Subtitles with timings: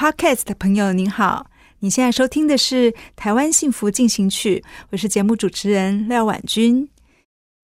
[0.00, 1.44] Podcast 的朋友您好，
[1.78, 4.56] 你现在收听的是《台湾幸福进行曲》，
[4.88, 6.88] 我是节目主持人廖婉君。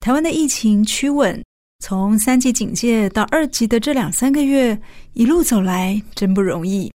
[0.01, 1.43] 台湾的疫情趋稳，
[1.79, 4.79] 从三级警戒到二级的这两三个月，
[5.15, 6.93] 一路走来真不容易。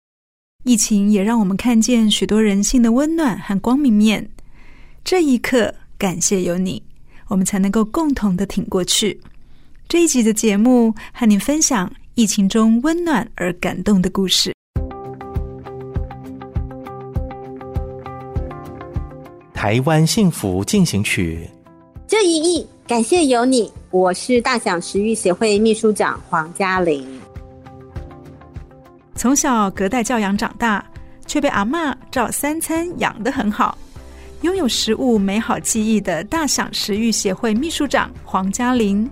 [0.63, 4.29] 疫情也让我们看见许多人性的温暖和光明面。
[5.03, 6.79] 这一刻，感谢有你，
[7.29, 9.19] 我们才能够共同的挺过去。
[9.89, 14.53] 这一集的节目，和您分享疫情中温暖而感动的故事。
[19.61, 21.47] 台湾幸福进行曲，
[22.07, 23.71] 这一役感谢有你。
[23.91, 27.07] 我是大享食育协会秘书长黄嘉玲。
[29.13, 30.83] 从小隔代教养长大，
[31.27, 33.77] 却被阿嬷照三餐养得很好，
[34.41, 39.07] 拥有食物美好记忆的大享食育协会秘书长黄嘉玲，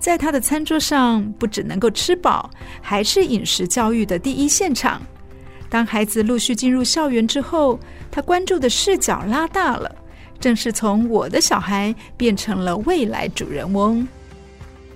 [0.00, 5.00] 在她的餐桌上不只能够吃饱，还是饮食教育的第一现场。
[5.76, 7.78] 当孩子陆续进入校园之后，
[8.10, 9.94] 他关注的视角拉大了，
[10.40, 14.08] 正是从我的小孩变成了未来主人翁。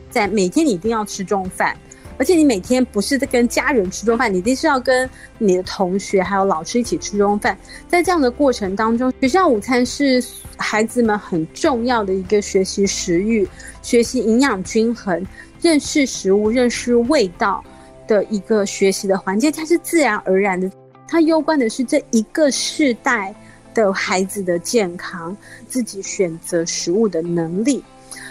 [0.09, 1.77] 在每天你一定要吃中饭，
[2.17, 7.55] 而且你每天不是在跟家人吃中饭，你一定是要跟你的同学还有老师一起吃中饭。
[7.87, 10.25] 在这样的过程当中，学校午餐是
[10.57, 13.47] 孩子们很重要的一个学习食欲、
[13.83, 15.23] 学习营养均衡、
[15.61, 17.63] 认识食物、认识味道。
[18.10, 20.69] 的一个学习的环境，它是自然而然的。
[21.06, 23.32] 它攸关的是这一个世代
[23.72, 25.37] 的孩子的健康，
[25.69, 27.84] 自己选择食物的能力。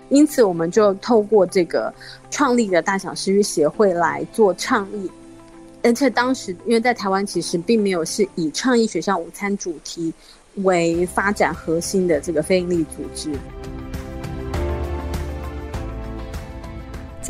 [0.10, 1.94] 因此，我们就透过这个
[2.30, 5.10] 创立的大小食育协会来做倡议。
[5.82, 10.14] 而且当时，因为在台湾其实并没有是以倡议学校午餐主题
[10.56, 13.32] 为发展核心的这个非营利组织。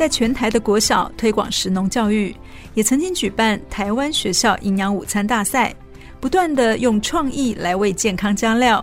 [0.00, 2.34] 在全台的国小推广食农教育，
[2.72, 5.74] 也曾经举办台湾学校营养午餐大赛，
[6.18, 8.82] 不断地用创意来为健康加料。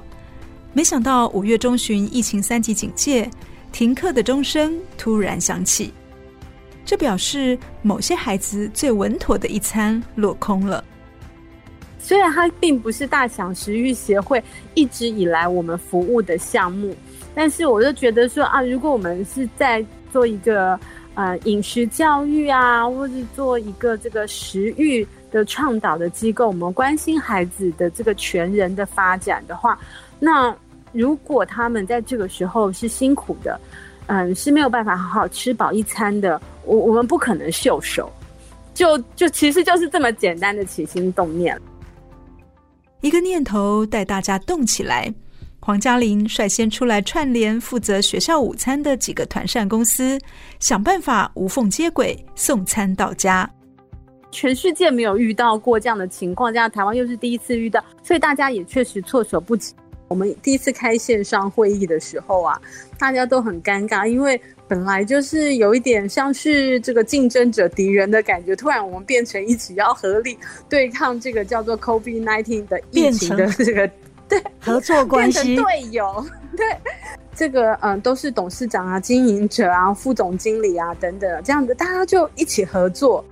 [0.74, 3.28] 没想到五月中旬疫情三级警戒，
[3.72, 5.92] 停课的钟声突然响起，
[6.86, 10.84] 这表示某些孩子最稳妥的一餐落空了。
[11.98, 14.44] 虽然它并不是大享食育协会
[14.76, 16.96] 一直以来我们服务的项目，
[17.34, 20.80] 但是我就觉得说啊，如果我们是在做一个。
[21.18, 29.80] 呃，饮食教育啊，或是做一个这个食欲的倡导的机构，我们关心孩子的这个全人的发展的话，
[30.20, 30.56] 那
[30.92, 33.60] 如果他们在这个时候是辛苦的，
[34.06, 38.12] 嗯，是没有办法好好吃饱一餐的，我我们不可能袖手，
[38.76, 41.60] 就就其实就是这么简单的起心动念，
[43.02, 45.12] 一个念头带大家动起来。
[45.68, 50.18] 黄嘉玲率先出来串联负责学校午餐的几个团膳公司，
[50.62, 53.52] 想办法无缝接轨，送餐到家。
[54.32, 59.74] 全世界没有遇到过这样的情况，加上台湾又是第一次遇到，所以大家也确实措手不及。
[60.08, 62.58] 我们第一次开线上会议的时候啊，
[62.98, 64.40] 大家都很尴尬，因为
[64.70, 70.38] 本来就是有一点像是这个竞争者敌人的感觉，突然我们变成一起要合力
[70.70, 73.92] 对抗这个叫做 COVID-19 的疫情的这个。
[74.30, 76.26] 对，合作关系，队友，
[76.56, 76.66] 对，
[77.34, 83.24] 这个嗯，都是董事长啊、经营者啊、副总经理啊等等，这样子大家就一起合作。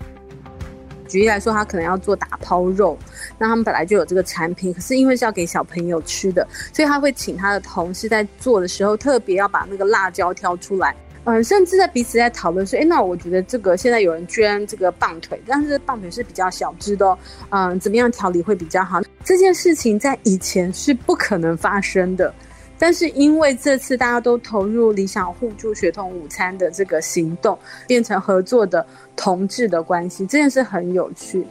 [1.07, 2.97] 举例来说，他可能要做打抛肉，
[3.37, 10.95] 那他们本来就有这个产品，可是因为是要给小朋友吃的，所以他会请他的同事在做的时候，特别要把那个辣椒挑出来。
[11.25, 17.17] 嗯，甚至在彼此在讨论说，哎，那我觉得这个现在有人捐这个棒腿，但是棒腿是比较小只的哦，
[17.49, 19.01] 嗯，怎么样调理会比较好？
[19.23, 22.31] 这件事情在以前是不可能发生的，
[22.77, 27.57] 但是因为这次大家都投入理想互助学童午餐的这个行动，
[27.87, 28.85] 变成合作的
[29.15, 31.43] 同志的关系，这件事很有趣。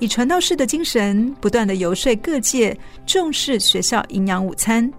[0.00, 4.92] 以传道士的精神，不断的游说各界重视学校营养午餐。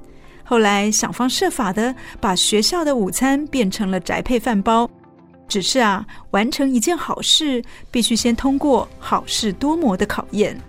[0.44, 4.90] 后来想方设法的把学校的午餐变成了宅配饭包。
[5.48, 7.62] 只是啊，完成一件好事，
[7.92, 10.60] 必须先通过好事多磨的考验。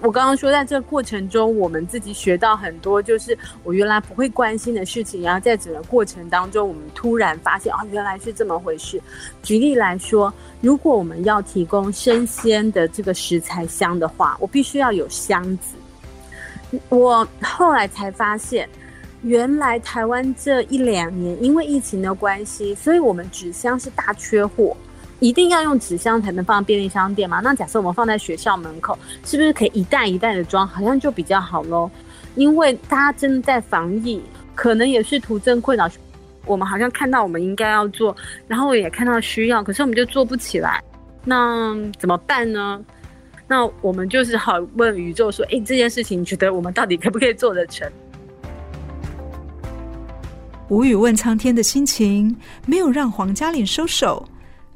[0.00, 9.00] 我刚刚说，在这个过程中，我们自己学到很多，就是我原来不会关心的事情，然后在整个过程当中，我们突然发现，哦，原来是这么回事。
[9.42, 15.74] 举例来说，如果我们要提供生鲜的这个食材箱的话，我必须要有箱子。
[16.88, 18.68] 我后来才发现，
[19.22, 24.76] 原来台湾这一两年因为疫情的关系，所以我们纸箱是大缺货。
[25.20, 27.40] 一定要用纸箱才能放便利商店吗？
[27.42, 30.64] 那假设我们放在学校门口，是不是可以一袋一袋的装？
[30.64, 31.90] 好像就比较好喽。
[32.36, 34.22] 因为大家真的在防疫，
[34.54, 35.90] 可能也是徒增困扰。
[36.46, 38.16] 我们好像看到我们应该要做，
[38.46, 40.80] 然后也看到需要，可是我们就做不起来。
[41.24, 42.80] 那怎么办呢？
[43.48, 47.90] 那我们就是好问宇宙说：“哎，这件事情你觉得我们到底可不可以做得成？”
[50.68, 52.34] 无语问苍天的心情，
[52.66, 54.22] 没有让黄嘉玲收手。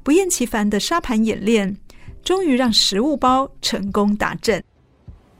[0.02, 1.76] 不厌其烦的沙盘演练，
[2.24, 4.62] 终于让食物包成功达阵。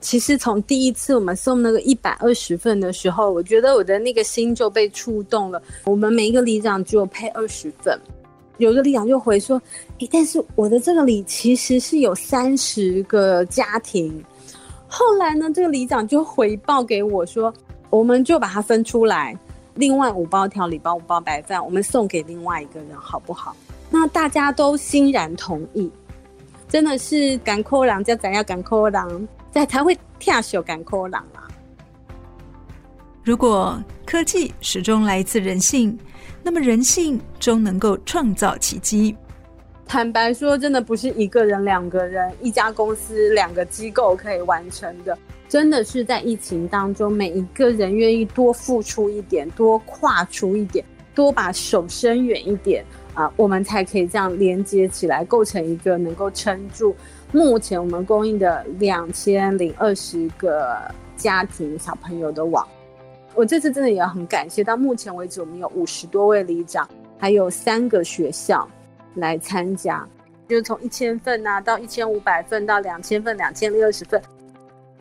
[0.00, 5.62] 其实从第一次我们送那个一百二十份的时候，我觉得我的那个心就被触动了。
[5.84, 7.98] 我们每一个里长只有配二十份，
[8.58, 9.60] 有个里长就回说
[10.00, 14.22] ：“诶，但是我的这个里其实是有三十个家庭。”
[14.86, 17.52] 后来呢，这个里长就回报给我说
[17.88, 19.34] ：“我们就把它分出来，
[19.74, 23.56] 另外五包调理包、五包白饭，我们送给另外一个人，好不好？”
[23.90, 25.90] 那大家都欣然同意，
[26.68, 31.48] 真的是赶扣狼，叫咱要赶扣郎，在才会跳手赶扣狼啊。
[33.22, 35.96] 如果科技始终来自人性，
[36.42, 39.16] 那么人性终能够创造奇迹。
[39.86, 45.16] 坦白说，真的不是一个人、两个人、一家公司、两个机构可以完成的。
[45.52, 50.82] 真的是在疫情当中，每一个人愿意多付出一点，多跨出一点，
[51.14, 52.82] 多把手伸远一点。
[53.12, 56.96] 啊，我们才可以这样连接起来，构成一个能够撑住
[57.32, 60.74] 目前我们供应的两千零二十个
[61.18, 62.66] 家庭小朋友的网。
[63.34, 66.88] 我这次真的也很感谢，到目前为止，我们有五十多位里长，
[67.18, 68.66] 还有三个学校
[69.16, 70.08] 来参加，
[70.48, 74.18] 就是从一千份啊到一千五百份到两千份、两千零二十份，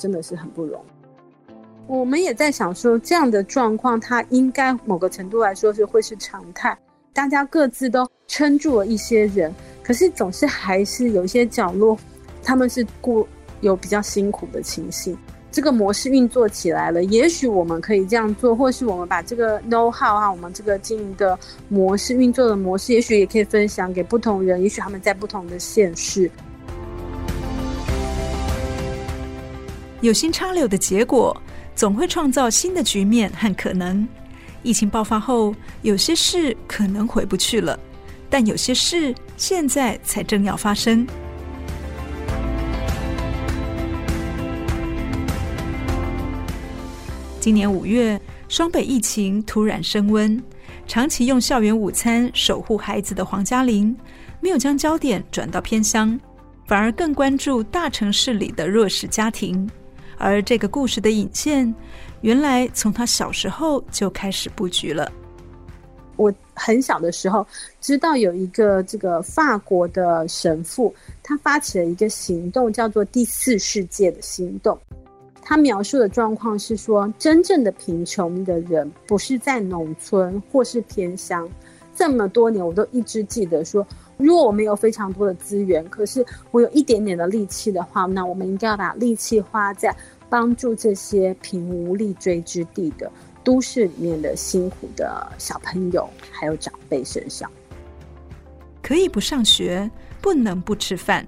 [0.01, 1.53] 真的是很不容易。
[1.86, 6.75] 我们也在想说，这样的状况，它应该某个程度来说是会是常态。
[7.13, 9.53] 大家各自都撑住了一些人，
[9.83, 11.98] 可是总是还是有一些角落，
[12.42, 13.27] 他们是过
[13.59, 15.15] 有比较辛苦的情形。
[15.51, 21.38] 这个模式运作起来了，也许我们可以这样做，或是我们把这个 know how 啊，我们这个经营的
[21.68, 26.31] 模式运作的模式，也许也可以分享给不同人，也许他们在不同的县市。
[30.01, 31.36] 有心插柳的结果，
[31.75, 34.07] 总会创造新的局面和可能。
[34.63, 37.80] 疫情爆发后，有些事可能回不去了，
[38.27, 41.06] 但有些事现在才正要发生。
[47.39, 48.19] 今年五月，
[48.50, 50.42] 双北疫情突然升温，
[50.88, 53.95] 长期用校园午餐守护孩子的黄嘉玲，
[54.39, 56.19] 没有将焦点转到偏乡，
[56.65, 59.69] 反而更关注大城市里的弱势家庭。
[60.21, 61.73] 而这个故事的引线，
[62.21, 65.11] 原来从他小时候就开始布局了。
[66.18, 67.45] 我很小的时候
[67.80, 74.78] 知道有一个这个法国的神父，他发起了一个行动，叫做“第四世界”的行动。
[75.42, 81.49] 他描述的状况是说，真正的贫穷的人不是在农村或是偏乡。
[81.95, 83.85] 这么多年，我都一直记得说，
[84.21, 89.95] 如果我没有非常多的资源，可是我有一点点的力气的话，那我们应该要把力气花在。
[90.31, 93.11] 帮助这些贫无立锥之地的
[93.44, 97.51] 都市里面的辛苦的小朋友还有长辈身上，
[98.81, 101.28] 可以不上学，不能不吃饭。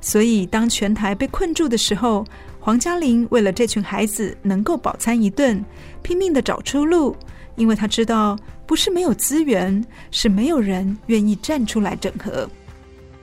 [0.00, 2.24] 所以当全台被困住的时候，
[2.58, 5.62] 黄嘉玲为了这群孩子能够饱餐一顿，
[6.00, 7.14] 拼命的找出路。
[7.56, 8.34] 因为他知道，
[8.68, 12.46] 不是没有资源，是没有人愿意站出来整合。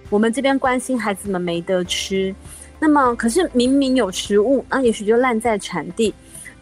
[0.09, 2.33] 我们这边关心孩子们没得吃。
[2.79, 6.11] 那么，可是明明有食物，那也许就烂在产地。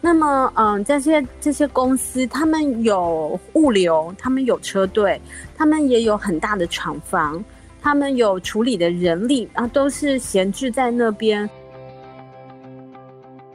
[0.02, 5.18] 那么，嗯，这些这些公司，他们有物流，他们有车队，
[5.56, 7.42] 他们也有很大的厂房，
[7.80, 11.48] 他们有处理的人力，啊，都是闲置在那边。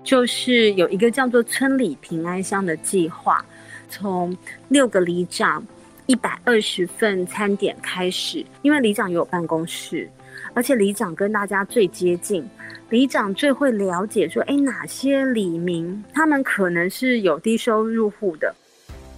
[0.03, 3.45] 就是有一个叫做“村里平安乡”的计划，
[3.89, 4.35] 从
[4.67, 5.65] 六个里长
[6.05, 10.09] 一百二十份餐点开始，因为里长有办公室。
[10.53, 12.47] 而且里长跟大家最接近，
[12.89, 18.53] 里长最会了解说，哎，哪些里民他们可能是有低收入户的，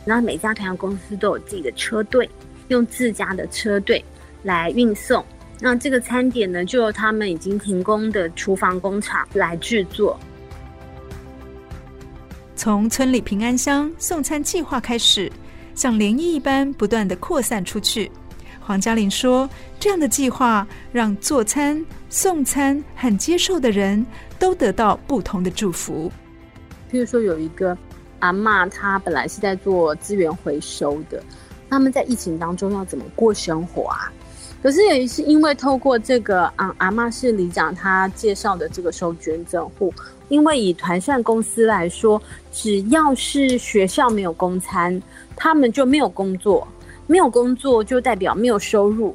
[0.05, 2.29] 然后每家团公司都有自己的车队，
[2.67, 4.03] 用自家的车队
[4.43, 5.23] 来运送。
[5.59, 10.19] 那这个餐点呢，就由他们已经停工的厨房工厂来制作。
[12.63, 15.31] 从村里平安乡送餐计划开始，
[15.73, 18.11] 像涟漪一般不断地扩散出去。
[18.59, 19.49] 黄嘉玲说
[19.81, 24.05] ：“这样的计划让做餐、送餐和接受的人
[24.37, 26.11] 都得到不同的祝福。
[26.91, 27.75] 譬如说，有一个
[28.19, 31.23] 阿嬷，她本来是在做资源回收的，
[31.67, 34.13] 他们在疫情当中要怎么过生活啊？
[34.61, 39.93] 可是也是因为透过这个，啊，阿嬷是里长他介绍的这个收捐赠户。”
[40.29, 42.21] 因为以团膳公司来说，
[42.53, 45.01] 只要是学校没有供餐，
[45.35, 46.65] 他们就没有工作，
[47.05, 49.13] 没有工作就代表没有收入。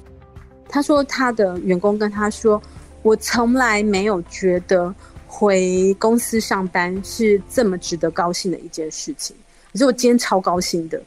[0.69, 2.61] 他说他的员工跟他说
[3.03, 4.95] ：“我从来没有觉得
[5.26, 9.35] 回公司上班是这么值得高兴的一件事情。”
[9.73, 11.00] 可是我今天超高兴的。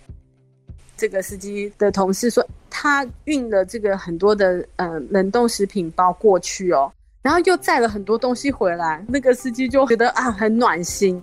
[0.99, 6.91] 这个司机的同事说，他运了这个很多的呃冷冻食品包过去哦。
[7.21, 11.21] 然后又载了很多东西回来，那个司机就觉得啊很暖心，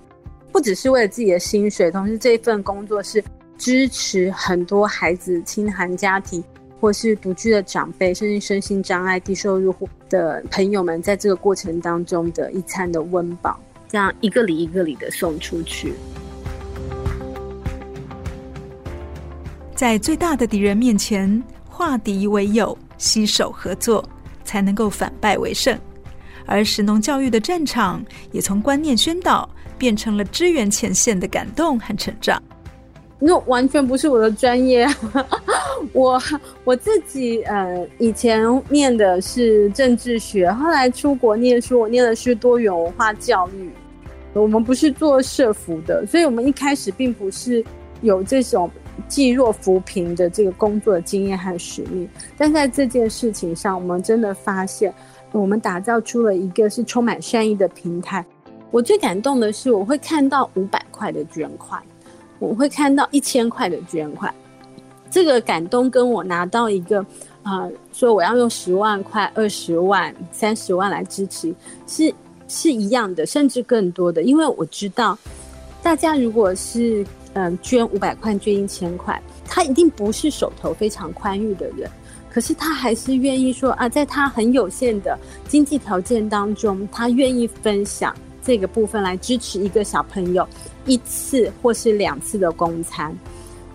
[0.52, 3.22] 不只是为了自己的薪水，同时这一份工作是
[3.56, 6.42] 支持很多孩子、清寒家庭
[6.78, 15.94] 或是独居的长辈，甚至身心障碍、低收入户的朋友们，在这个过程当中的一餐的温饱，这样一个里一个里的送出去。
[19.76, 24.04] 在最大的敌人面前，化敌为友，携手合作。
[24.46, 25.76] 才能够反败为胜，
[26.46, 32.40] 而神农教育的战场也从观念宣导变成了支援前线的感动和成长。
[33.18, 34.86] 那完全不是我的专业，
[35.92, 36.22] 我
[36.62, 43.68] 我自己呃以前念的是政治学，后来出国念书，我念的是多元文化教育。
[44.32, 47.64] 我们不是做社服的，所以我们一开始并不是
[48.02, 48.70] 有这种。
[49.08, 54.92] 济弱扶贫的这个工作的经验和使命，但在这件事情上，我们真的发现，
[55.32, 58.24] 我们打造出了一个是充满善意的平台。
[58.70, 61.80] 我最感动的是，我会看到五百块的捐款，
[62.38, 64.34] 我会看到一千块的捐款，
[65.10, 67.04] 这个感动跟我拿到一个
[67.42, 71.54] 啊、说我要用十万块、二十万、三十万来支持，
[71.86, 72.12] 是
[72.48, 75.18] 是一样的，甚至更多的，因为我知道，
[75.82, 77.06] 大家如果是。
[77.38, 81.86] 嗯，捐五百块，捐一千块，他一定不是手头非常宽裕的人，
[82.30, 90.48] 可是他还是愿意说啊，在他很有限的经济条件当中，他愿意分享这个部分来支持一个小朋友
[90.86, 93.14] 一次或是两次的公餐。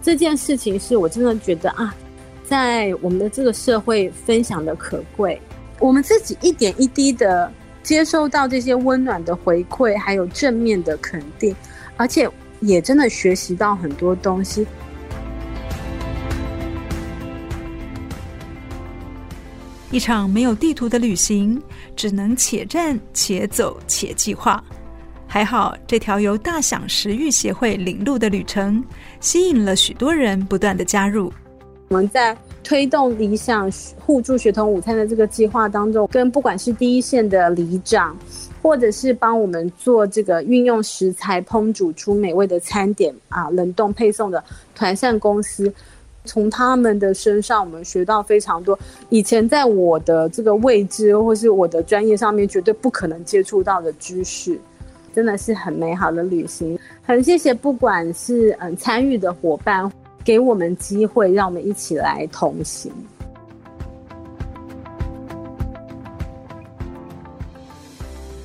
[0.01, 1.94] 这件事情是我真的觉得啊，
[2.44, 5.39] 在我们的这个社会分享的可贵，
[5.80, 7.51] 我们自己一点一滴的
[7.84, 11.56] 接收到这些温暖的回馈，还有正面的肯定，
[11.96, 12.27] 而且。
[12.62, 14.65] 也真的学习到很多东西。
[19.91, 21.62] 一场没有地图的旅行，
[21.98, 24.63] 只能且战且走且计划。
[25.27, 28.82] 还好，这条由大享食育协会领路的旅程，
[29.20, 31.32] 吸引了许多人不断的加入。
[31.89, 38.15] 我们在推动理想互助学童午餐的这个计划当中，跟不管是第一线的里长。
[38.62, 44.44] 或者是帮我们做这个运用食材烹煮出美味的餐点啊，冷冻配送的
[44.75, 45.74] 团膳公司，
[46.25, 48.77] 从他们的身上我们学到非常多，
[49.10, 54.60] 以前在我的这个位置或是我的专业上面绝对不可能接触到的知识，
[55.15, 56.77] 真的是很美好的旅行。
[57.01, 59.91] 很谢谢不管是嗯参与的伙伴，
[60.24, 62.91] 给我们机会，让我们一起来同行。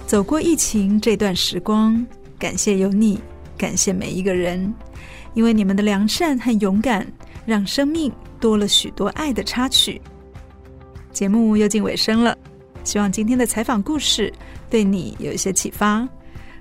[0.06, 2.06] 走过疫情这段时光，
[2.38, 3.18] 感谢有你，
[3.58, 4.72] 感谢每一个人，
[5.34, 7.04] 因为你们的良善和勇敢，
[7.44, 10.00] 让生命多了许多爱的插曲。
[11.12, 12.38] 节目又近尾声了，
[12.84, 14.32] 希望今天的采访故事
[14.70, 16.08] 对你有一些启发。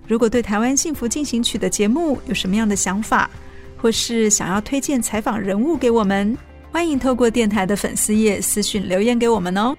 [0.08, 3.30] 如果对台湾幸福进行曲的节目有什么样的想法，
[3.78, 6.36] 或是想要推荐采访人物给我们，
[6.72, 9.78] 欢迎透过电台的粉丝页私讯留言给我们哦。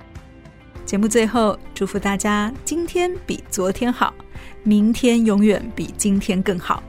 [0.87, 4.15] 节目最后，祝福大家今天比昨天好，
[4.63, 6.81] 明天永远比今天更好。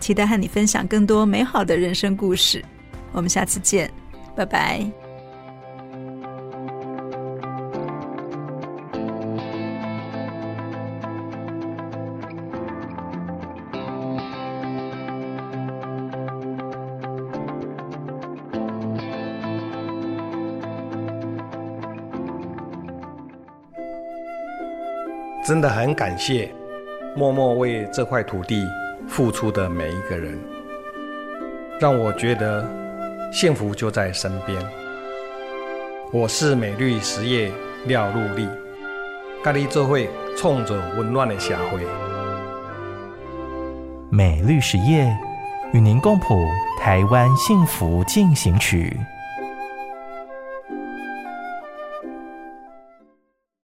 [0.00, 2.64] 期待和你分享更多美好的人生故事。
[3.12, 3.90] 我们下次见，
[4.34, 5.03] 拜拜。
[25.44, 26.50] 真的很感谢
[27.14, 28.66] 默默为这块土地
[29.06, 30.38] 付出的每一个人，
[31.78, 32.66] 让我觉得
[33.30, 34.58] 幸福就在身边。
[36.10, 37.52] 我是美绿实业
[37.84, 38.48] 廖禄立，
[39.42, 39.98] 跟你做伙
[40.34, 41.80] 创造温暖的社会。
[44.08, 45.14] 美绿实业
[45.74, 46.42] 与您共谱
[46.80, 48.98] 台湾幸福进行曲。